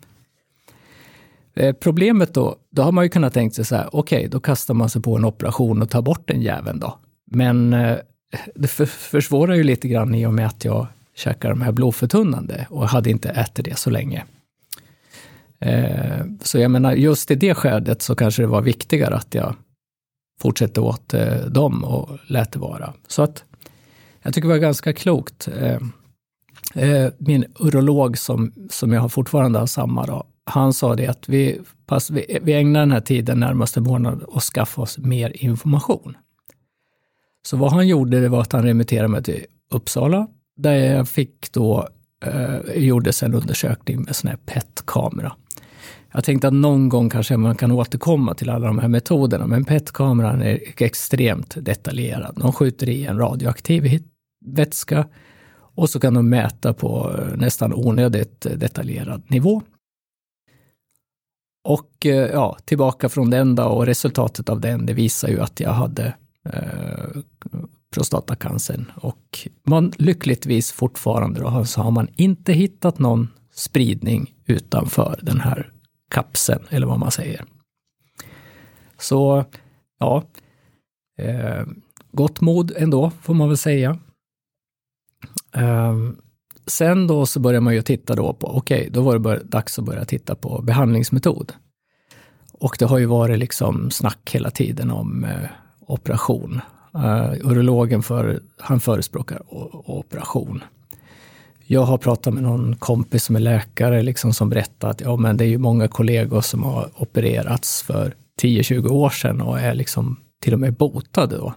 Eh, 1.56 1.74
problemet 1.74 2.34
då, 2.34 2.56
då 2.72 2.82
har 2.82 2.92
man 2.92 3.06
ju 3.06 3.10
kunnat 3.10 3.34
tänkt 3.34 3.56
sig 3.56 3.66
så 3.66 3.76
här, 3.76 3.90
okej, 3.92 4.18
okay, 4.18 4.28
då 4.30 4.40
kastar 4.40 4.74
man 4.74 4.90
sig 4.90 5.02
på 5.02 5.18
en 5.18 5.26
operation 5.26 5.82
och 5.82 5.90
tar 5.90 6.02
bort 6.02 6.28
den 6.28 6.42
jäveln 6.42 6.80
då. 6.80 7.00
Men 7.32 7.74
eh, 7.74 7.98
det 8.56 8.68
försvårar 8.88 9.56
ju 9.56 9.64
lite 9.64 9.88
grann 9.88 10.16
i 10.16 10.26
och 10.26 10.34
med 10.34 10.48
att 10.48 10.66
jag 10.66 10.88
käkar 11.16 11.50
de 11.50 11.62
här 11.62 11.72
blodförtunnande 11.72 12.68
och 12.70 12.90
hade 12.90 13.10
inte 13.10 13.30
ätit 13.30 13.66
det 13.66 13.78
så 13.78 13.90
länge. 13.90 14.24
Eh, 15.60 16.26
så 16.42 16.60
jag 16.60 16.72
menar, 16.72 16.94
just 16.94 17.32
i 17.32 17.36
det 17.36 17.56
skedet 17.56 18.02
så 18.02 18.16
kanske 18.16 18.42
det 18.42 18.48
var 18.48 18.62
viktigare 18.62 19.16
att 19.16 19.34
jag 19.34 19.56
fortsatte 20.42 20.82
åt 20.82 21.14
eh, 21.14 21.46
dem 21.46 21.84
och 21.84 22.18
lät 22.28 22.52
det 22.52 22.60
vara. 22.60 22.94
Så 23.08 23.22
att 23.22 23.44
jag 24.22 24.34
tycker 24.34 24.48
det 24.48 24.54
var 24.54 24.60
ganska 24.60 24.94
klokt. 24.94 25.48
Eh, 25.48 25.80
eh 26.76 27.12
min 27.18 27.46
urolog 27.60 28.18
som, 28.18 28.54
som 28.70 28.94
jag 28.94 29.12
fortfarande 29.12 29.60
har 29.60 29.68
samma, 29.68 30.06
då, 30.06 30.28
han 30.46 30.74
sa 30.74 30.96
det 30.96 31.08
att 31.08 31.30
vi, 31.30 31.62
pass, 31.86 32.10
vi, 32.10 32.40
vi 32.42 32.54
ägnar 32.54 32.80
den 32.80 32.92
här 32.92 33.02
tiden 33.02 33.40
närmaste 33.40 33.82
månaden 33.82 34.24
och 34.24 34.44
skaffa 34.44 34.82
oss 34.82 34.98
mer 34.98 35.44
information. 35.44 36.18
Så 37.48 37.58
vad 37.58 37.72
han 37.72 37.88
gjorde 37.88 38.20
det 38.20 38.30
var 38.30 38.42
att 38.42 38.54
han 38.54 38.64
remitterade 38.64 39.08
mig 39.08 39.24
till 39.24 39.46
Uppsala, 39.72 40.28
där 40.58 40.74
jag 40.74 41.10
fick 41.10 41.52
då, 41.52 41.88
eh, 42.26 42.58
gjordes 42.76 43.24
en 43.24 43.34
undersökning 43.34 44.02
med 44.02 44.16
sån 44.16 44.30
här 44.30 44.38
PET-kamera. 44.38 45.36
Jag 46.18 46.24
tänkte 46.24 46.48
att 46.48 46.54
någon 46.54 46.90
gång 46.90 47.10
kanske 47.10 47.38
man 47.38 47.56
kan 47.56 47.72
återkomma 47.72 48.34
till 48.34 48.50
alla 48.50 48.68
de 48.68 48.80
här 48.80 48.88
metoderna, 48.88 49.48
men 49.48 49.66
PET-kameran 49.66 50.42
är 50.42 50.60
extremt 50.78 51.56
detaljerad. 51.66 52.36
De 52.42 52.54
skjuter 52.54 52.90
i 52.90 53.06
en 53.06 53.18
radioaktiv 53.18 54.04
vätska 54.46 55.08
och 55.52 55.90
så 55.90 56.00
kan 56.00 56.14
de 56.14 56.30
mäta 56.30 56.74
på 56.74 57.16
eh, 57.18 57.38
nästan 57.38 57.74
onödigt 57.74 58.46
eh, 58.46 58.52
detaljerad 58.52 59.24
nivå. 59.28 59.62
Och 61.64 62.06
eh, 62.06 62.30
ja, 62.32 62.58
tillbaka 62.66 63.10
från 63.10 63.30
den 63.30 63.56
då 63.56 63.64
och 63.64 63.86
resultatet 63.86 64.50
av 64.50 64.62
den, 64.62 64.86
det 64.86 64.94
visar 64.94 65.28
ju 65.28 65.40
att 65.40 65.60
jag 65.60 65.72
hade 65.72 66.14
eh, 66.46 67.22
prostatacancern. 67.94 68.92
Och 68.96 69.48
man 69.64 69.94
lyckligtvis 69.98 70.72
fortfarande 70.72 71.40
då, 71.40 71.66
så 71.66 71.82
har 71.82 71.92
man 71.92 72.08
inte 72.16 72.54
hittat 72.54 73.00
någon 73.00 73.28
spridning 73.54 74.34
utanför 74.46 75.20
den 75.22 75.40
här 75.40 75.72
kapseln, 76.12 76.66
eller 76.70 76.88
vad 76.88 77.00
man 77.00 77.12
säger. 77.12 77.46
Så 78.98 79.46
ja, 80.00 80.24
eh, 81.18 81.66
gott 82.12 82.42
mod 82.42 82.72
ändå, 82.78 83.12
får 83.22 83.34
man 83.34 83.48
väl 83.48 83.58
säga. 83.58 84.00
Eh, 85.56 85.96
sen 86.66 87.08
då 87.08 87.26
så 87.26 87.40
börjar 87.40 87.62
man 87.62 87.74
ju 87.74 87.82
titta 87.82 88.16
då 88.16 88.34
på, 88.34 88.48
okej, 88.48 88.80
okay, 88.80 88.90
då 88.90 89.02
var 89.02 89.20
det 89.20 89.44
dags 89.44 89.80
att 89.80 89.86
börja 89.86 90.06
titta 90.06 90.36
på 90.36 90.62
behandlingsmetod. 90.62 91.54
Och 92.54 92.76
det 92.80 92.86
har 92.86 92.98
ju 92.98 93.06
varit 93.06 93.40
liksom 93.40 93.92
snack 93.92 94.30
hela 94.34 94.50
tiden 94.50 94.92
om 94.92 95.24
eh, 95.24 95.50
operation. 95.80 96.62
Uh, 96.96 97.34
urologen 97.44 98.04
för, 98.04 98.40
han 98.58 98.80
förespråkar 98.80 99.42
operation. 99.92 100.64
Jag 101.70 101.82
har 101.82 101.98
pratat 101.98 102.34
med 102.34 102.44
någon 102.44 102.76
kompis 102.76 103.24
som 103.24 103.36
är 103.36 103.40
läkare 103.40 104.02
liksom 104.02 104.34
som 104.34 104.50
berättar 104.50 104.90
att 104.90 105.02
ja, 105.02 105.16
men 105.16 105.38
det 105.38 105.46
är 105.46 105.50
ju 105.50 105.58
många 105.58 105.88
kollegor 105.88 106.42
som 106.42 106.64
har 106.64 106.92
opererats 106.96 107.84
för 107.84 108.16
10-20 108.42 108.88
år 108.88 109.10
sedan 109.10 109.42
och 109.42 109.60
är 109.60 109.74
liksom 109.74 110.20
till 110.42 110.54
och 110.54 110.60
med 110.60 110.74
botade 110.74 111.38
då. 111.38 111.54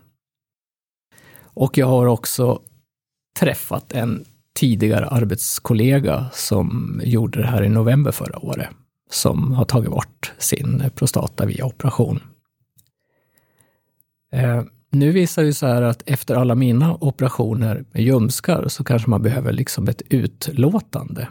Och 1.43 1.79
jag 1.79 1.87
har 1.87 2.07
också 2.07 2.61
träffat 3.39 3.93
en 3.93 4.25
tidigare 4.55 5.07
arbetskollega 5.07 6.27
som 6.33 7.01
gjorde 7.05 7.41
det 7.41 7.47
här 7.47 7.63
i 7.63 7.69
november 7.69 8.13
förra 8.13 8.39
året, 8.39 8.69
som 9.11 9.53
har 9.53 9.65
tagit 9.65 9.91
bort 9.91 10.33
sin 10.39 10.91
prostata 10.95 11.47
via 11.47 11.65
operation. 11.65 12.21
Eh, 14.33 14.63
nu 14.93 15.11
visar 15.11 15.45
det 15.45 15.55
sig 15.55 15.69
här 15.69 15.83
att 15.83 16.03
efter 16.07 16.35
alla 16.35 16.55
mina 16.55 16.95
operationer 17.01 17.85
med 17.93 18.03
ljumskar 18.03 18.69
så 18.69 18.85
kanske 18.85 19.11
man 19.11 19.23
behöver 19.23 19.53
liksom 19.53 19.89
ett 19.89 20.03
utlåtande. 20.11 21.29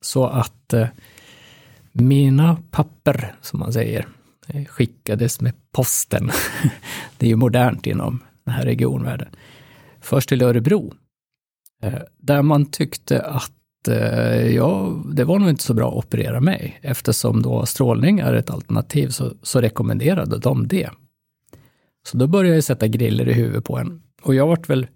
Så 0.00 0.26
att 0.26 0.72
eh, 0.72 0.86
mina 1.92 2.56
papper, 2.70 3.34
som 3.40 3.60
man 3.60 3.72
säger, 3.72 4.06
eh, 4.46 4.64
skickades 4.64 5.40
med 5.40 5.52
posten. 5.72 6.30
det 7.18 7.26
är 7.26 7.30
ju 7.30 7.36
modernt 7.36 7.86
inom 7.86 8.22
den 8.44 8.54
här 8.54 8.64
regionvärlden. 8.64 9.28
Först 10.00 10.28
till 10.28 10.42
Örebro, 10.42 10.94
eh, 11.82 11.98
där 12.18 12.42
man 12.42 12.66
tyckte 12.66 13.22
att 13.22 13.88
eh, 13.88 14.46
ja, 14.46 15.02
det 15.12 15.24
var 15.24 15.38
nog 15.38 15.48
inte 15.48 15.64
så 15.64 15.74
bra 15.74 15.88
att 15.88 16.04
operera 16.04 16.40
mig. 16.40 16.78
Eftersom 16.82 17.42
då 17.42 17.66
strålning 17.66 18.18
är 18.18 18.34
ett 18.34 18.50
alternativ 18.50 19.08
så, 19.08 19.32
så 19.42 19.60
rekommenderade 19.60 20.38
de 20.38 20.68
det. 20.68 20.90
Så 22.06 22.16
då 22.16 22.26
började 22.26 22.56
jag 22.56 22.64
sätta 22.64 22.86
griller 22.86 23.28
i 23.28 23.32
huvudet 23.32 23.64
på 23.64 23.78
en. 23.78 24.02
Och 24.22 24.34
jag 24.34 24.46
vart 24.46 24.70
väl, 24.70 24.86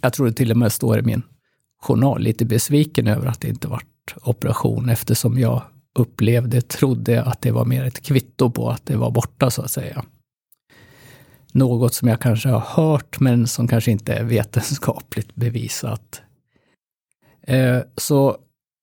jag 0.00 0.12
tror 0.12 0.26
det 0.26 0.32
till 0.32 0.50
och 0.50 0.56
med 0.56 0.72
står 0.72 0.98
i 0.98 1.02
min 1.02 1.22
journal, 1.82 2.20
lite 2.20 2.44
besviken 2.44 3.06
över 3.06 3.26
att 3.26 3.40
det 3.40 3.48
inte 3.48 3.68
vart 3.68 4.14
operation 4.22 4.88
eftersom 4.88 5.38
jag 5.38 5.62
upplevde, 5.94 6.60
trodde 6.60 7.22
att 7.22 7.42
det 7.42 7.50
var 7.50 7.64
mer 7.64 7.84
ett 7.84 8.02
kvitto 8.02 8.50
på 8.50 8.70
att 8.70 8.86
det 8.86 8.96
var 8.96 9.10
borta 9.10 9.50
så 9.50 9.62
att 9.62 9.70
säga. 9.70 10.04
Något 11.52 11.94
som 11.94 12.08
jag 12.08 12.20
kanske 12.20 12.48
har 12.48 12.60
hört 12.60 13.20
men 13.20 13.46
som 13.46 13.68
kanske 13.68 13.90
inte 13.90 14.14
är 14.14 14.24
vetenskapligt 14.24 15.34
bevisat. 15.34 16.22
Eh, 17.42 17.78
så 17.96 18.36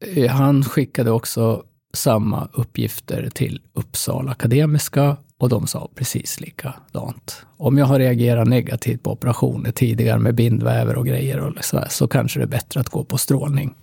eh, 0.06 0.32
han 0.32 0.64
skickade 0.64 1.12
också 1.12 1.64
samma 1.94 2.50
uppgifter 2.54 3.30
till 3.34 3.62
Uppsala 3.74 4.32
Akademiska 4.32 5.18
och 5.38 5.50
de 5.50 5.68
sa 5.68 5.90
precis 5.96 6.40
likadant. 6.40 7.46
Om 7.58 7.78
jag 7.78 7.86
har 7.86 8.00
reagerat 8.00 8.48
negativt 8.48 9.04
på 9.04 9.12
operationer 9.12 9.72
tidigare 9.72 10.20
med 10.20 10.36
bindväver 10.36 10.96
och 10.96 11.06
grejer 11.06 11.40
och 11.40 11.66
så, 11.66 11.78
här, 11.78 11.88
så 11.90 12.08
kanske 12.08 12.40
det 12.40 12.44
är 12.44 12.48
bättre 12.48 12.80
att 12.80 12.90
gå 12.90 13.04
på 13.04 13.18
strålning. 13.18 13.74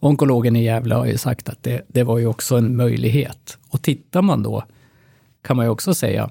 Onkologen 0.00 0.56
i 0.56 0.64
Gävle 0.64 0.94
har 0.94 1.06
ju 1.06 1.18
sagt 1.18 1.48
att 1.48 1.62
det, 1.62 1.82
det 1.88 2.02
var 2.02 2.18
ju 2.18 2.26
också 2.26 2.56
en 2.56 2.76
möjlighet. 2.76 3.58
Och 3.70 3.82
tittar 3.82 4.22
man 4.22 4.42
då 4.42 4.64
kan 5.42 5.56
man 5.56 5.66
ju 5.66 5.70
också 5.70 5.94
säga, 5.94 6.30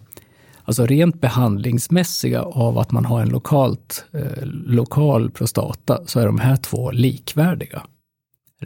alltså 0.63 0.85
rent 0.85 1.21
behandlingsmässiga 1.21 2.41
av 2.41 2.77
att 2.77 2.91
man 2.91 3.05
har 3.05 3.21
en 3.21 3.29
lokalt, 3.29 4.05
eh, 4.11 4.45
lokal 4.65 5.31
prostata, 5.31 5.99
så 6.05 6.19
är 6.19 6.25
de 6.25 6.39
här 6.39 6.55
två 6.55 6.91
likvärdiga. 6.91 7.83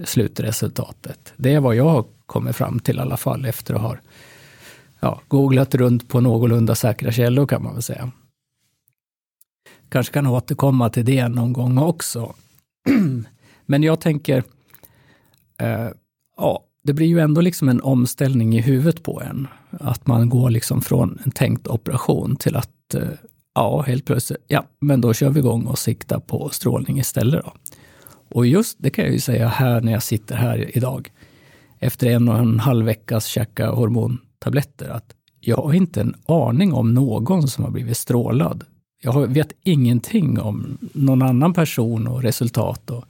Slutresultatet. 0.06 1.34
Det 1.38 1.54
är 1.54 1.60
vad 1.60 1.76
jag 1.76 1.90
har 1.90 2.06
kommit 2.26 2.56
fram 2.56 2.80
till 2.80 2.98
i 2.98 3.00
alla 3.00 3.18
fall 3.18 3.46
efter 3.46 3.74
att 3.74 3.82
ha 3.82 3.98
ja, 5.00 5.22
googlat 5.28 5.76
runt 5.76 6.10
på 6.10 6.20
någorlunda 6.20 6.76
säkra 6.76 7.12
källor 7.12 7.48
kan 7.48 7.64
man 7.64 7.74
väl 7.74 7.84
säga. 7.84 8.12
Kanske 9.90 10.14
kan 10.14 10.28
återkomma 10.28 10.90
till 10.90 11.06
det 11.06 11.28
någon 11.28 11.54
gång 11.54 11.78
också. 11.78 12.34
Men 13.66 13.84
jag 13.84 14.02
tänker, 14.02 14.44
eh, 15.58 15.88
ja, 16.38 16.64
det 16.84 16.94
blir 16.94 17.08
ju 17.08 17.20
ändå 17.20 17.42
liksom 17.42 17.70
en 17.70 17.82
omställning 17.82 18.58
i 18.58 18.62
huvudet 18.62 19.04
på 19.04 19.22
en. 19.22 19.48
Att 19.70 20.08
man 20.08 20.30
går 20.30 20.50
liksom 20.50 20.82
från 20.82 21.20
en 21.24 21.32
tänkt 21.32 21.68
operation 21.68 22.36
till 22.36 22.56
att, 22.56 22.94
eh, 22.94 23.02
ja, 23.56 23.82
helt 23.82 24.06
plötsligt, 24.06 24.44
ja, 24.48 24.66
men 24.80 25.02
då 25.02 25.14
kör 25.14 25.30
vi 25.30 25.40
igång 25.40 25.66
och 25.66 25.80
siktar 25.80 26.20
på 26.20 26.50
strålning 26.50 27.00
istället. 27.00 27.46
Då. 27.46 27.54
Och 28.30 28.46
just 28.46 28.78
det 28.80 28.90
kan 28.90 29.06
jag 29.06 29.14
ju 29.14 29.20
säga 29.20 29.48
här 29.48 29.82
när 29.82 29.92
jag 29.92 30.04
sitter 30.04 30.36
här 30.36 30.78
idag, 30.78 31.12
efter 31.80 32.08
en 32.08 32.30
och 32.30 32.38
en 32.38 32.60
halv 32.60 32.86
veckas 32.86 33.26
käka 33.26 33.70
hormontabletter, 33.70 34.90
att 34.90 35.14
jag 35.40 35.58
har 35.58 35.74
inte 35.74 36.02
en 36.02 36.16
aning 36.26 36.74
om 36.74 36.94
någon 36.94 37.48
som 37.48 37.64
har 37.64 37.72
blivit 37.72 37.98
strålad. 37.98 38.64
Jag 39.02 39.28
vet 39.28 39.52
ingenting 39.64 40.40
om 40.40 40.78
någon 40.94 41.22
annan 41.22 41.54
person 41.54 42.08
och 42.08 42.24
resultat. 42.24 42.90
Och 42.90 43.06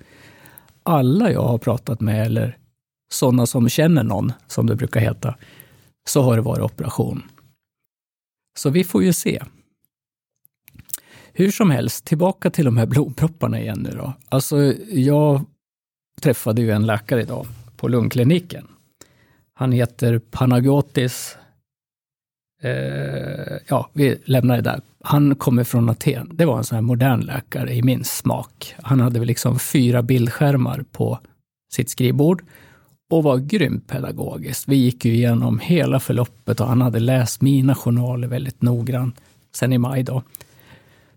alla 0.83 1.31
jag 1.31 1.43
har 1.43 1.57
pratat 1.57 2.01
med, 2.01 2.25
eller 2.25 2.57
sådana 3.12 3.45
som 3.45 3.69
känner 3.69 4.03
någon, 4.03 4.31
som 4.47 4.67
det 4.67 4.75
brukar 4.75 5.00
heta, 5.00 5.36
så 6.07 6.21
har 6.21 6.36
det 6.36 6.41
varit 6.41 6.63
operation. 6.63 7.24
Så 8.57 8.69
vi 8.69 8.83
får 8.83 9.03
ju 9.03 9.13
se. 9.13 9.43
Hur 11.38 11.51
som 11.51 11.72
helst, 11.72 12.06
tillbaka 12.06 12.50
till 12.50 12.65
de 12.65 12.77
här 12.77 12.86
blodpropparna 12.86 13.60
igen 13.60 13.79
nu 13.79 13.98
då. 13.98 14.13
Alltså, 14.29 14.74
jag 14.89 15.46
träffade 16.22 16.62
ju 16.62 16.72
en 16.72 16.86
läkare 16.86 17.22
idag 17.22 17.46
på 17.77 17.88
lungkliniken 17.88 18.67
han 19.60 19.72
heter 19.72 20.20
Panagiotis. 20.20 21.38
Eh, 22.62 23.58
ja, 23.67 23.89
vi 23.94 24.17
lämnar 24.25 24.56
det 24.56 24.62
där. 24.62 24.82
Han 25.03 25.36
kommer 25.36 25.63
från 25.63 25.89
Aten. 25.89 26.29
Det 26.34 26.46
var 26.46 26.58
en 26.58 26.63
sån 26.63 26.75
här 26.75 26.82
modern 26.82 27.22
läkare 27.22 27.74
i 27.74 27.84
min 27.84 28.03
smak. 28.03 28.75
Han 28.82 29.00
hade 29.00 29.20
väl 29.20 29.27
liksom 29.27 29.60
fyra 29.60 30.01
bildskärmar 30.03 30.86
på 30.91 31.20
sitt 31.74 31.89
skrivbord 31.89 32.44
och 33.10 33.24
var 33.24 33.38
grymt 33.38 33.88
pedagogisk. 33.88 34.67
Vi 34.67 34.75
gick 34.75 35.06
ju 35.06 35.13
igenom 35.13 35.60
hela 35.60 36.00
förloppet 36.00 36.60
och 36.60 36.67
han 36.67 36.82
hade 36.82 37.00
läst 37.00 37.41
mina 37.41 37.75
journaler 37.75 38.27
väldigt 38.27 38.62
noggrant 38.62 39.22
sen 39.56 39.74
i 39.74 39.77
maj 39.77 40.03
då. 40.03 40.24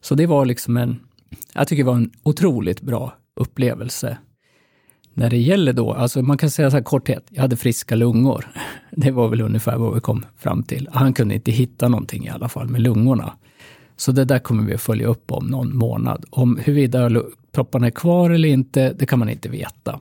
Så 0.01 0.15
det 0.15 0.27
var 0.27 0.45
liksom 0.45 0.77
en, 0.77 1.01
jag 1.55 1.69
tycker 1.69 1.85
det 1.85 1.91
var 1.91 1.97
en 1.97 2.13
otroligt 2.23 2.81
bra 2.81 3.13
upplevelse 3.37 4.19
när 5.15 5.31
det 5.31 5.39
gäller 5.39 5.73
då, 5.73 5.93
alltså 5.93 6.23
man 6.23 6.39
kan 6.39 6.51
säga 6.51 6.71
så 6.71 6.77
här 6.77 6.85
korthet, 6.85 7.27
jag 7.31 7.43
hade 7.43 7.57
friska 7.57 7.95
lungor. 7.95 8.47
Det 8.91 9.11
var 9.11 9.29
väl 9.29 9.41
ungefär 9.41 9.77
vad 9.77 9.95
vi 9.95 10.01
kom 10.01 10.25
fram 10.37 10.63
till. 10.63 10.89
Han 10.93 11.13
kunde 11.15 11.35
inte 11.35 11.51
hitta 11.51 11.89
någonting 11.89 12.27
i 12.27 12.29
alla 12.29 12.49
fall 12.49 12.69
med 12.69 12.81
lungorna. 12.81 13.33
Så 13.97 14.13
det 14.13 14.25
där 14.25 14.39
kommer 14.39 14.63
vi 14.63 14.75
att 14.75 14.81
följa 14.81 15.07
upp 15.07 15.33
om 15.33 15.47
någon 15.47 15.77
månad. 15.77 16.25
Om 16.31 16.59
huruvida 16.65 17.23
propparna 17.53 17.87
är 17.87 17.91
kvar 17.91 18.31
eller 18.31 18.49
inte, 18.49 18.93
det 18.93 19.07
kan 19.07 19.19
man 19.19 19.29
inte 19.29 19.49
veta. 19.49 20.01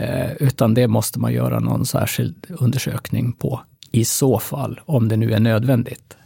Eh, 0.00 0.32
utan 0.32 0.74
det 0.74 0.88
måste 0.88 1.20
man 1.20 1.32
göra 1.32 1.60
någon 1.60 1.86
särskild 1.86 2.46
undersökning 2.48 3.32
på 3.32 3.60
i 3.90 4.04
så 4.04 4.38
fall, 4.38 4.80
om 4.84 5.08
det 5.08 5.16
nu 5.16 5.32
är 5.32 5.40
nödvändigt. 5.40 6.16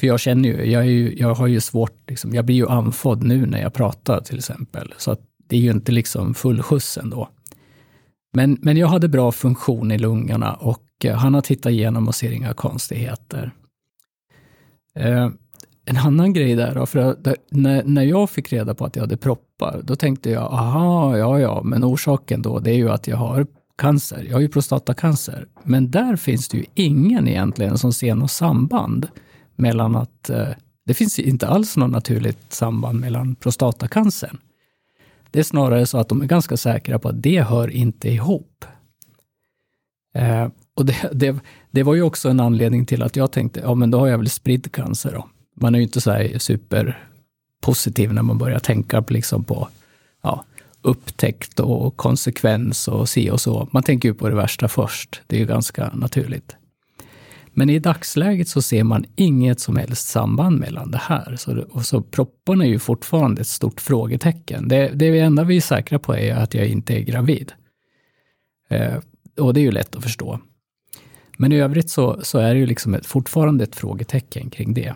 För 0.00 0.06
jag 0.06 0.20
känner 0.20 0.48
ju, 0.48 0.70
jag, 0.70 0.86
ju, 0.86 1.14
jag 1.18 1.34
har 1.34 1.46
ju 1.46 1.60
svårt, 1.60 2.10
liksom, 2.10 2.34
jag 2.34 2.44
blir 2.44 2.56
ju 2.56 2.68
andfådd 2.68 3.22
nu 3.22 3.46
när 3.46 3.62
jag 3.62 3.74
pratar 3.74 4.20
till 4.20 4.38
exempel. 4.38 4.94
Så 4.96 5.10
att 5.10 5.20
det 5.48 5.56
är 5.56 5.60
ju 5.60 5.70
inte 5.70 5.92
liksom 5.92 6.34
full 6.34 6.62
skjuts 6.62 6.98
ändå. 6.98 7.28
Men, 8.32 8.58
men 8.60 8.76
jag 8.76 8.88
hade 8.88 9.08
bra 9.08 9.32
funktion 9.32 9.92
i 9.92 9.98
lungorna 9.98 10.54
och 10.54 10.84
eh, 11.04 11.16
han 11.16 11.34
har 11.34 11.40
tittat 11.40 11.72
igenom 11.72 12.08
och 12.08 12.14
ser 12.14 12.32
inga 12.32 12.54
konstigheter. 12.54 13.52
Eh, 14.94 15.28
en 15.84 15.96
annan 15.96 16.32
grej 16.32 16.54
där 16.54 16.74
då, 16.74 16.86
för 16.86 17.16
där, 17.20 17.36
när, 17.50 17.84
när 17.84 18.02
jag 18.02 18.30
fick 18.30 18.52
reda 18.52 18.74
på 18.74 18.84
att 18.84 18.96
jag 18.96 19.02
hade 19.02 19.16
proppar, 19.16 19.80
då 19.84 19.96
tänkte 19.96 20.30
jag, 20.30 20.42
aha, 20.42 21.16
ja, 21.16 21.40
ja, 21.40 21.62
men 21.64 21.84
orsaken 21.84 22.42
då, 22.42 22.58
det 22.58 22.70
är 22.70 22.76
ju 22.76 22.90
att 22.90 23.06
jag 23.06 23.16
har 23.16 23.46
cancer. 23.78 24.26
Jag 24.28 24.32
har 24.36 24.40
ju 24.40 24.48
prostatacancer. 24.48 25.46
Men 25.62 25.90
där 25.90 26.16
finns 26.16 26.48
det 26.48 26.58
ju 26.58 26.64
ingen 26.74 27.28
egentligen 27.28 27.78
som 27.78 27.92
ser 27.92 28.14
något 28.14 28.30
samband 28.30 29.08
mellan 29.60 29.96
att 29.96 30.30
eh, 30.30 30.48
det 30.86 30.94
finns 30.94 31.18
inte 31.18 31.48
alls 31.48 31.76
något 31.76 31.90
naturligt 31.90 32.52
samband 32.52 33.00
mellan 33.00 33.34
prostatacancern. 33.34 34.38
Det 35.30 35.38
är 35.38 35.42
snarare 35.42 35.86
så 35.86 35.98
att 35.98 36.08
de 36.08 36.22
är 36.22 36.26
ganska 36.26 36.56
säkra 36.56 36.98
på 36.98 37.08
att 37.08 37.22
det 37.22 37.42
hör 37.42 37.68
inte 37.68 38.08
ihop. 38.08 38.64
Eh, 40.14 40.48
och 40.74 40.86
det, 40.86 40.96
det, 41.12 41.36
det, 41.70 41.82
var 41.82 41.94
ju 41.94 42.02
också 42.02 42.28
en 42.28 42.40
anledning 42.40 42.86
till 42.86 43.02
att 43.02 43.16
jag 43.16 43.32
tänkte, 43.32 43.60
ja 43.60 43.74
men 43.74 43.90
då 43.90 43.98
har 43.98 44.06
jag 44.06 44.18
väl 44.18 44.30
spridd 44.30 44.72
cancer 44.72 45.12
då. 45.12 45.28
Man 45.54 45.74
är 45.74 45.78
ju 45.78 45.84
inte 45.84 46.00
så 46.00 46.10
här 46.10 46.38
superpositiv 46.38 48.12
när 48.12 48.22
man 48.22 48.38
börjar 48.38 48.58
tänka 48.58 49.04
liksom 49.08 49.44
på 49.44 49.68
ja, 50.22 50.44
upptäckt 50.82 51.60
och 51.60 51.96
konsekvens 51.96 52.88
och 52.88 53.08
si 53.08 53.30
och 53.30 53.40
så. 53.40 53.68
Man 53.70 53.82
tänker 53.82 54.08
ju 54.08 54.14
på 54.14 54.28
det 54.28 54.34
värsta 54.34 54.68
först. 54.68 55.22
Det 55.26 55.36
är 55.36 55.40
ju 55.40 55.46
ganska 55.46 55.90
naturligt. 55.94 56.56
Men 57.60 57.70
i 57.70 57.78
dagsläget 57.78 58.48
så 58.48 58.62
ser 58.62 58.84
man 58.84 59.04
inget 59.16 59.60
som 59.60 59.76
helst 59.76 60.08
samband 60.08 60.60
mellan 60.60 60.90
det 60.90 60.98
här. 60.98 61.36
Så, 61.36 61.64
och 61.70 61.86
så 61.86 62.02
propparna 62.02 62.64
är 62.64 62.68
ju 62.68 62.78
fortfarande 62.78 63.40
ett 63.40 63.46
stort 63.46 63.80
frågetecken. 63.80 64.68
Det, 64.68 64.88
det 64.94 65.18
enda 65.18 65.44
vi 65.44 65.56
är 65.56 65.60
säkra 65.60 65.98
på 65.98 66.16
är 66.16 66.34
att 66.34 66.54
jag 66.54 66.66
inte 66.66 66.94
är 66.94 67.00
gravid. 67.00 67.52
Eh, 68.68 68.94
och 69.38 69.54
det 69.54 69.60
är 69.60 69.62
ju 69.62 69.70
lätt 69.70 69.96
att 69.96 70.02
förstå. 70.02 70.38
Men 71.38 71.52
i 71.52 71.60
övrigt 71.60 71.90
så, 71.90 72.20
så 72.22 72.38
är 72.38 72.54
det 72.54 72.60
ju 72.60 72.66
liksom 72.66 72.94
ett, 72.94 73.06
fortfarande 73.06 73.64
ett 73.64 73.76
frågetecken 73.76 74.50
kring 74.50 74.74
det. 74.74 74.94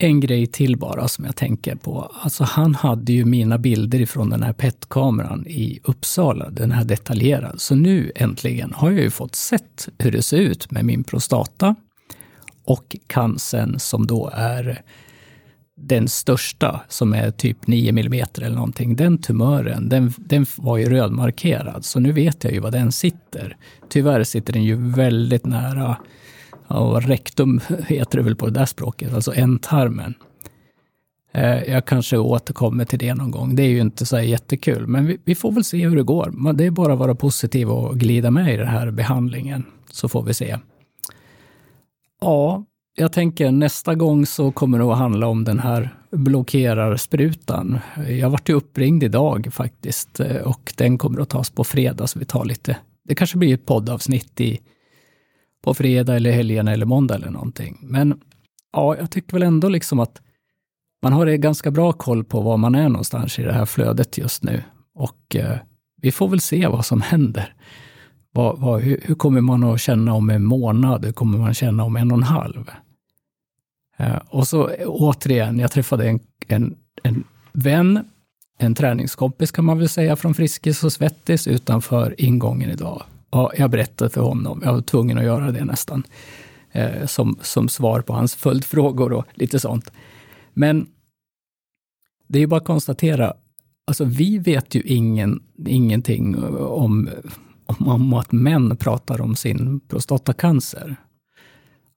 En 0.00 0.20
grej 0.20 0.46
till 0.46 0.76
bara 0.76 1.08
som 1.08 1.24
jag 1.24 1.36
tänker 1.36 1.74
på. 1.74 2.12
Alltså 2.22 2.44
han 2.44 2.74
hade 2.74 3.12
ju 3.12 3.24
mina 3.24 3.58
bilder 3.58 4.00
ifrån 4.00 4.30
den 4.30 4.42
här 4.42 4.52
PET-kameran 4.52 5.46
i 5.46 5.80
Uppsala, 5.84 6.50
den 6.50 6.70
här 6.70 6.84
detaljerad. 6.84 7.60
Så 7.60 7.74
nu 7.74 8.12
äntligen 8.14 8.72
har 8.72 8.90
jag 8.90 9.00
ju 9.00 9.10
fått 9.10 9.34
sett 9.34 9.88
hur 9.98 10.12
det 10.12 10.22
ser 10.22 10.38
ut 10.38 10.70
med 10.70 10.84
min 10.84 11.04
prostata 11.04 11.74
och 12.64 12.96
cancern 13.06 13.78
som 13.78 14.06
då 14.06 14.30
är 14.34 14.82
den 15.80 16.08
största, 16.08 16.80
som 16.88 17.12
är 17.12 17.30
typ 17.30 17.66
9 17.66 17.90
mm 17.90 18.26
eller 18.36 18.50
någonting, 18.50 18.96
den 18.96 19.18
tumören, 19.18 19.88
den, 19.88 20.12
den 20.16 20.46
var 20.56 20.78
ju 20.78 20.90
rödmarkerad. 20.90 21.84
Så 21.84 22.00
nu 22.00 22.12
vet 22.12 22.44
jag 22.44 22.52
ju 22.52 22.60
var 22.60 22.70
den 22.70 22.92
sitter. 22.92 23.56
Tyvärr 23.88 24.24
sitter 24.24 24.52
den 24.52 24.64
ju 24.64 24.76
väldigt 24.76 25.46
nära 25.46 25.96
och 26.68 27.02
rektum 27.02 27.60
heter 27.86 28.18
det 28.18 28.24
väl 28.24 28.36
på 28.36 28.46
det 28.46 28.52
där 28.52 28.66
språket, 28.66 29.14
alltså 29.14 29.34
ändtarmen. 29.34 30.14
Eh, 31.32 31.62
jag 31.62 31.84
kanske 31.84 32.18
återkommer 32.18 32.84
till 32.84 32.98
det 32.98 33.14
någon 33.14 33.30
gång. 33.30 33.56
Det 33.56 33.62
är 33.62 33.68
ju 33.68 33.80
inte 33.80 34.06
så 34.06 34.20
jättekul, 34.20 34.86
men 34.86 35.18
vi, 35.24 35.34
får 35.34 35.52
väl 35.52 35.64
se 35.64 35.88
hur 35.88 35.96
det 35.96 36.02
går. 36.02 36.52
Det 36.52 36.66
är 36.66 36.70
bara 36.70 36.92
att 36.92 36.98
vara 36.98 37.14
positiv 37.14 37.70
och 37.70 37.98
glida 37.98 38.30
med 38.30 38.54
i 38.54 38.56
den 38.56 38.68
här 38.68 38.90
behandlingen, 38.90 39.64
så 39.90 40.08
får 40.08 40.22
vi 40.22 40.34
se. 40.34 40.58
Ja, 42.20 42.64
jag 42.94 43.12
tänker 43.12 43.50
nästa 43.50 43.94
gång 43.94 44.26
så 44.26 44.52
kommer 44.52 44.78
det 44.78 44.84
att 44.84 44.98
handla 44.98 45.26
om 45.26 45.44
den 45.44 45.58
här 45.58 45.94
blockerarsprutan. 46.10 47.78
Jag 48.08 48.30
vart 48.30 48.48
ju 48.48 48.54
uppringd 48.54 49.02
idag 49.02 49.48
faktiskt 49.52 50.20
eh, 50.20 50.36
och 50.36 50.72
den 50.76 50.98
kommer 50.98 51.20
att 51.20 51.28
tas 51.28 51.50
på 51.50 51.64
fredag, 51.64 52.06
så 52.06 52.18
vi 52.18 52.24
tar 52.24 52.44
lite. 52.44 52.76
Det 53.04 53.14
kanske 53.14 53.38
blir 53.38 53.54
ett 53.54 53.66
poddavsnitt 53.66 54.40
i 54.40 54.60
på 55.64 55.74
fredag 55.74 56.16
eller 56.16 56.30
helgen 56.30 56.68
eller 56.68 56.86
måndag 56.86 57.14
eller 57.14 57.30
någonting. 57.30 57.78
Men 57.82 58.20
ja, 58.72 58.96
jag 58.96 59.10
tycker 59.10 59.32
väl 59.32 59.42
ändå 59.42 59.68
liksom 59.68 60.00
att 60.00 60.20
man 61.02 61.12
har 61.12 61.26
ganska 61.26 61.70
bra 61.70 61.92
koll 61.92 62.24
på 62.24 62.40
var 62.40 62.56
man 62.56 62.74
är 62.74 62.88
någonstans 62.88 63.38
i 63.38 63.42
det 63.42 63.52
här 63.52 63.66
flödet 63.66 64.18
just 64.18 64.42
nu. 64.42 64.62
Och 64.94 65.36
eh, 65.36 65.58
vi 66.02 66.12
får 66.12 66.28
väl 66.28 66.40
se 66.40 66.66
vad 66.66 66.86
som 66.86 67.00
händer. 67.00 67.54
Vad, 68.32 68.58
vad, 68.58 68.80
hur, 68.80 69.00
hur, 69.04 69.14
kommer 69.14 69.40
man 69.40 69.64
att 69.64 69.80
känna 69.80 70.14
om 70.14 70.30
en 70.30 70.44
månad? 70.44 71.04
Hur 71.04 71.12
kommer 71.12 71.38
man 71.38 71.54
känna 71.54 71.84
om 71.84 71.96
en 71.96 72.10
och 72.10 72.18
en 72.18 72.22
halv? 72.22 72.70
Eh, 73.96 74.16
och 74.28 74.48
så 74.48 74.70
återigen, 74.86 75.58
jag 75.58 75.72
träffade 75.72 76.08
en, 76.08 76.20
en, 76.46 76.76
en 77.02 77.24
vän, 77.52 78.04
en 78.58 78.74
träningskompis 78.74 79.50
kan 79.50 79.64
man 79.64 79.78
väl 79.78 79.88
säga, 79.88 80.16
från 80.16 80.34
Friskis 80.34 80.84
och 80.84 80.92
Svettis 80.92 81.46
utanför 81.46 82.14
ingången 82.18 82.70
idag. 82.70 83.02
Ja, 83.30 83.52
jag 83.56 83.70
berättade 83.70 84.10
för 84.10 84.20
honom. 84.20 84.60
Jag 84.64 84.72
var 84.72 84.80
tvungen 84.80 85.18
att 85.18 85.24
göra 85.24 85.50
det 85.50 85.64
nästan. 85.64 86.04
Eh, 86.72 87.06
som, 87.06 87.38
som 87.42 87.68
svar 87.68 88.00
på 88.00 88.12
hans 88.12 88.34
följdfrågor 88.34 89.12
och 89.12 89.24
lite 89.34 89.58
sånt. 89.60 89.92
Men 90.54 90.86
det 92.28 92.38
är 92.38 92.40
ju 92.40 92.46
bara 92.46 92.60
att 92.60 92.66
konstatera, 92.66 93.34
alltså 93.86 94.04
vi 94.04 94.38
vet 94.38 94.74
ju 94.74 94.82
ingen, 94.82 95.42
ingenting 95.66 96.44
om, 96.58 97.08
om, 97.66 97.88
om 97.88 98.14
att 98.14 98.32
män 98.32 98.76
pratar 98.76 99.20
om 99.20 99.36
sin 99.36 99.80
prostatacancer. 99.80 100.96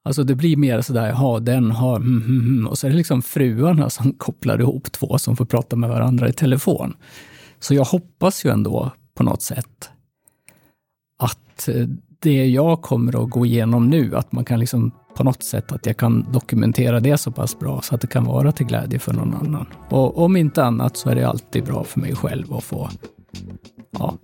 Alltså 0.04 0.24
det 0.24 0.36
blir 0.36 0.58
mer 0.58 0.82
sådär, 0.82 1.08
jaha, 1.08 1.40
den 1.40 1.72
har, 1.72 1.96
mm, 1.96 2.24
mm, 2.24 2.40
mm. 2.40 2.68
och 2.68 2.78
så 2.78 2.88
är 2.88 2.92
det 2.92 2.98
liksom 2.98 3.22
fruarna 3.22 3.90
som 3.90 4.14
kopplar 4.18 4.62
ihop 4.62 4.92
två 4.92 5.18
som 5.18 5.36
får 5.36 5.46
prata 5.46 5.76
med 5.76 5.90
varandra 5.90 6.30
i 6.30 6.34
telefon. 6.34 6.94
Så 7.60 7.74
jag 7.74 7.86
hoppas 7.86 8.46
ju 8.46 8.50
ändå 8.50 8.92
på 9.14 9.24
något 9.24 9.42
sätt 9.42 9.91
att 11.22 11.68
eh, 11.68 11.88
det 12.20 12.46
jag 12.46 12.82
kommer 12.82 13.24
att 13.24 13.30
gå 13.30 13.46
igenom 13.46 13.90
nu, 13.90 14.16
att 14.16 14.32
man 14.32 14.46
kan 14.46 14.60
liksom 14.60 14.92
på 15.18 15.24
något 15.24 15.44
sätt 15.44 15.72
att 15.72 15.86
jag 15.86 15.98
kan 15.98 16.26
dokumentera 16.32 17.00
det 17.00 17.18
så 17.18 17.32
pass 17.32 17.60
bra 17.60 17.82
så 17.82 17.96
att 17.96 18.02
det 18.02 18.08
kan 18.08 18.26
vara 18.26 18.52
till 18.52 18.66
glädje 18.66 19.00
för 19.00 19.14
någon 19.14 19.34
annan. 19.34 19.66
Och 19.90 20.18
om 20.18 20.36
inte 20.36 20.64
annat 20.64 20.98
så 20.98 21.10
är 21.10 21.16
det 21.16 21.28
alltid 21.28 21.64
bra 21.64 21.84
för 21.84 22.00
mig 22.00 22.16
själv 22.16 22.54
att 22.54 22.64
få 22.64 22.90
ja, 23.92 24.18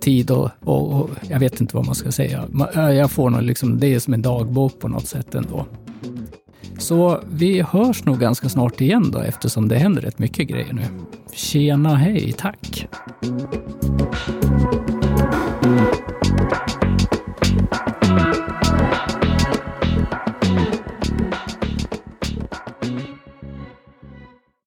tid 0.00 0.30
och, 0.30 0.50
och, 0.60 0.92
och, 0.92 1.10
jag 1.28 1.38
vet 1.38 1.60
inte 1.60 1.76
vad 1.76 1.86
man 1.86 1.94
ska 1.94 2.12
säga. 2.12 2.44
Jag 2.74 3.10
får 3.10 3.30
nog 3.30 3.42
liksom, 3.42 3.80
det 3.80 3.94
är 3.94 3.98
som 3.98 4.14
en 4.14 4.22
dagbok 4.22 4.78
på 4.78 4.88
något 4.88 5.06
sätt 5.06 5.34
ändå. 5.34 5.66
Så 6.78 7.20
vi 7.30 7.60
hörs 7.60 8.04
nog 8.04 8.20
ganska 8.20 8.48
snart 8.48 8.80
igen 8.80 9.10
då 9.10 9.18
eftersom 9.18 9.68
det 9.68 9.78
händer 9.78 10.02
rätt 10.02 10.18
mycket 10.18 10.48
grejer 10.48 10.72
nu. 10.72 10.82
Tjena, 11.32 11.94
hej, 11.94 12.34
tack! 12.38 12.88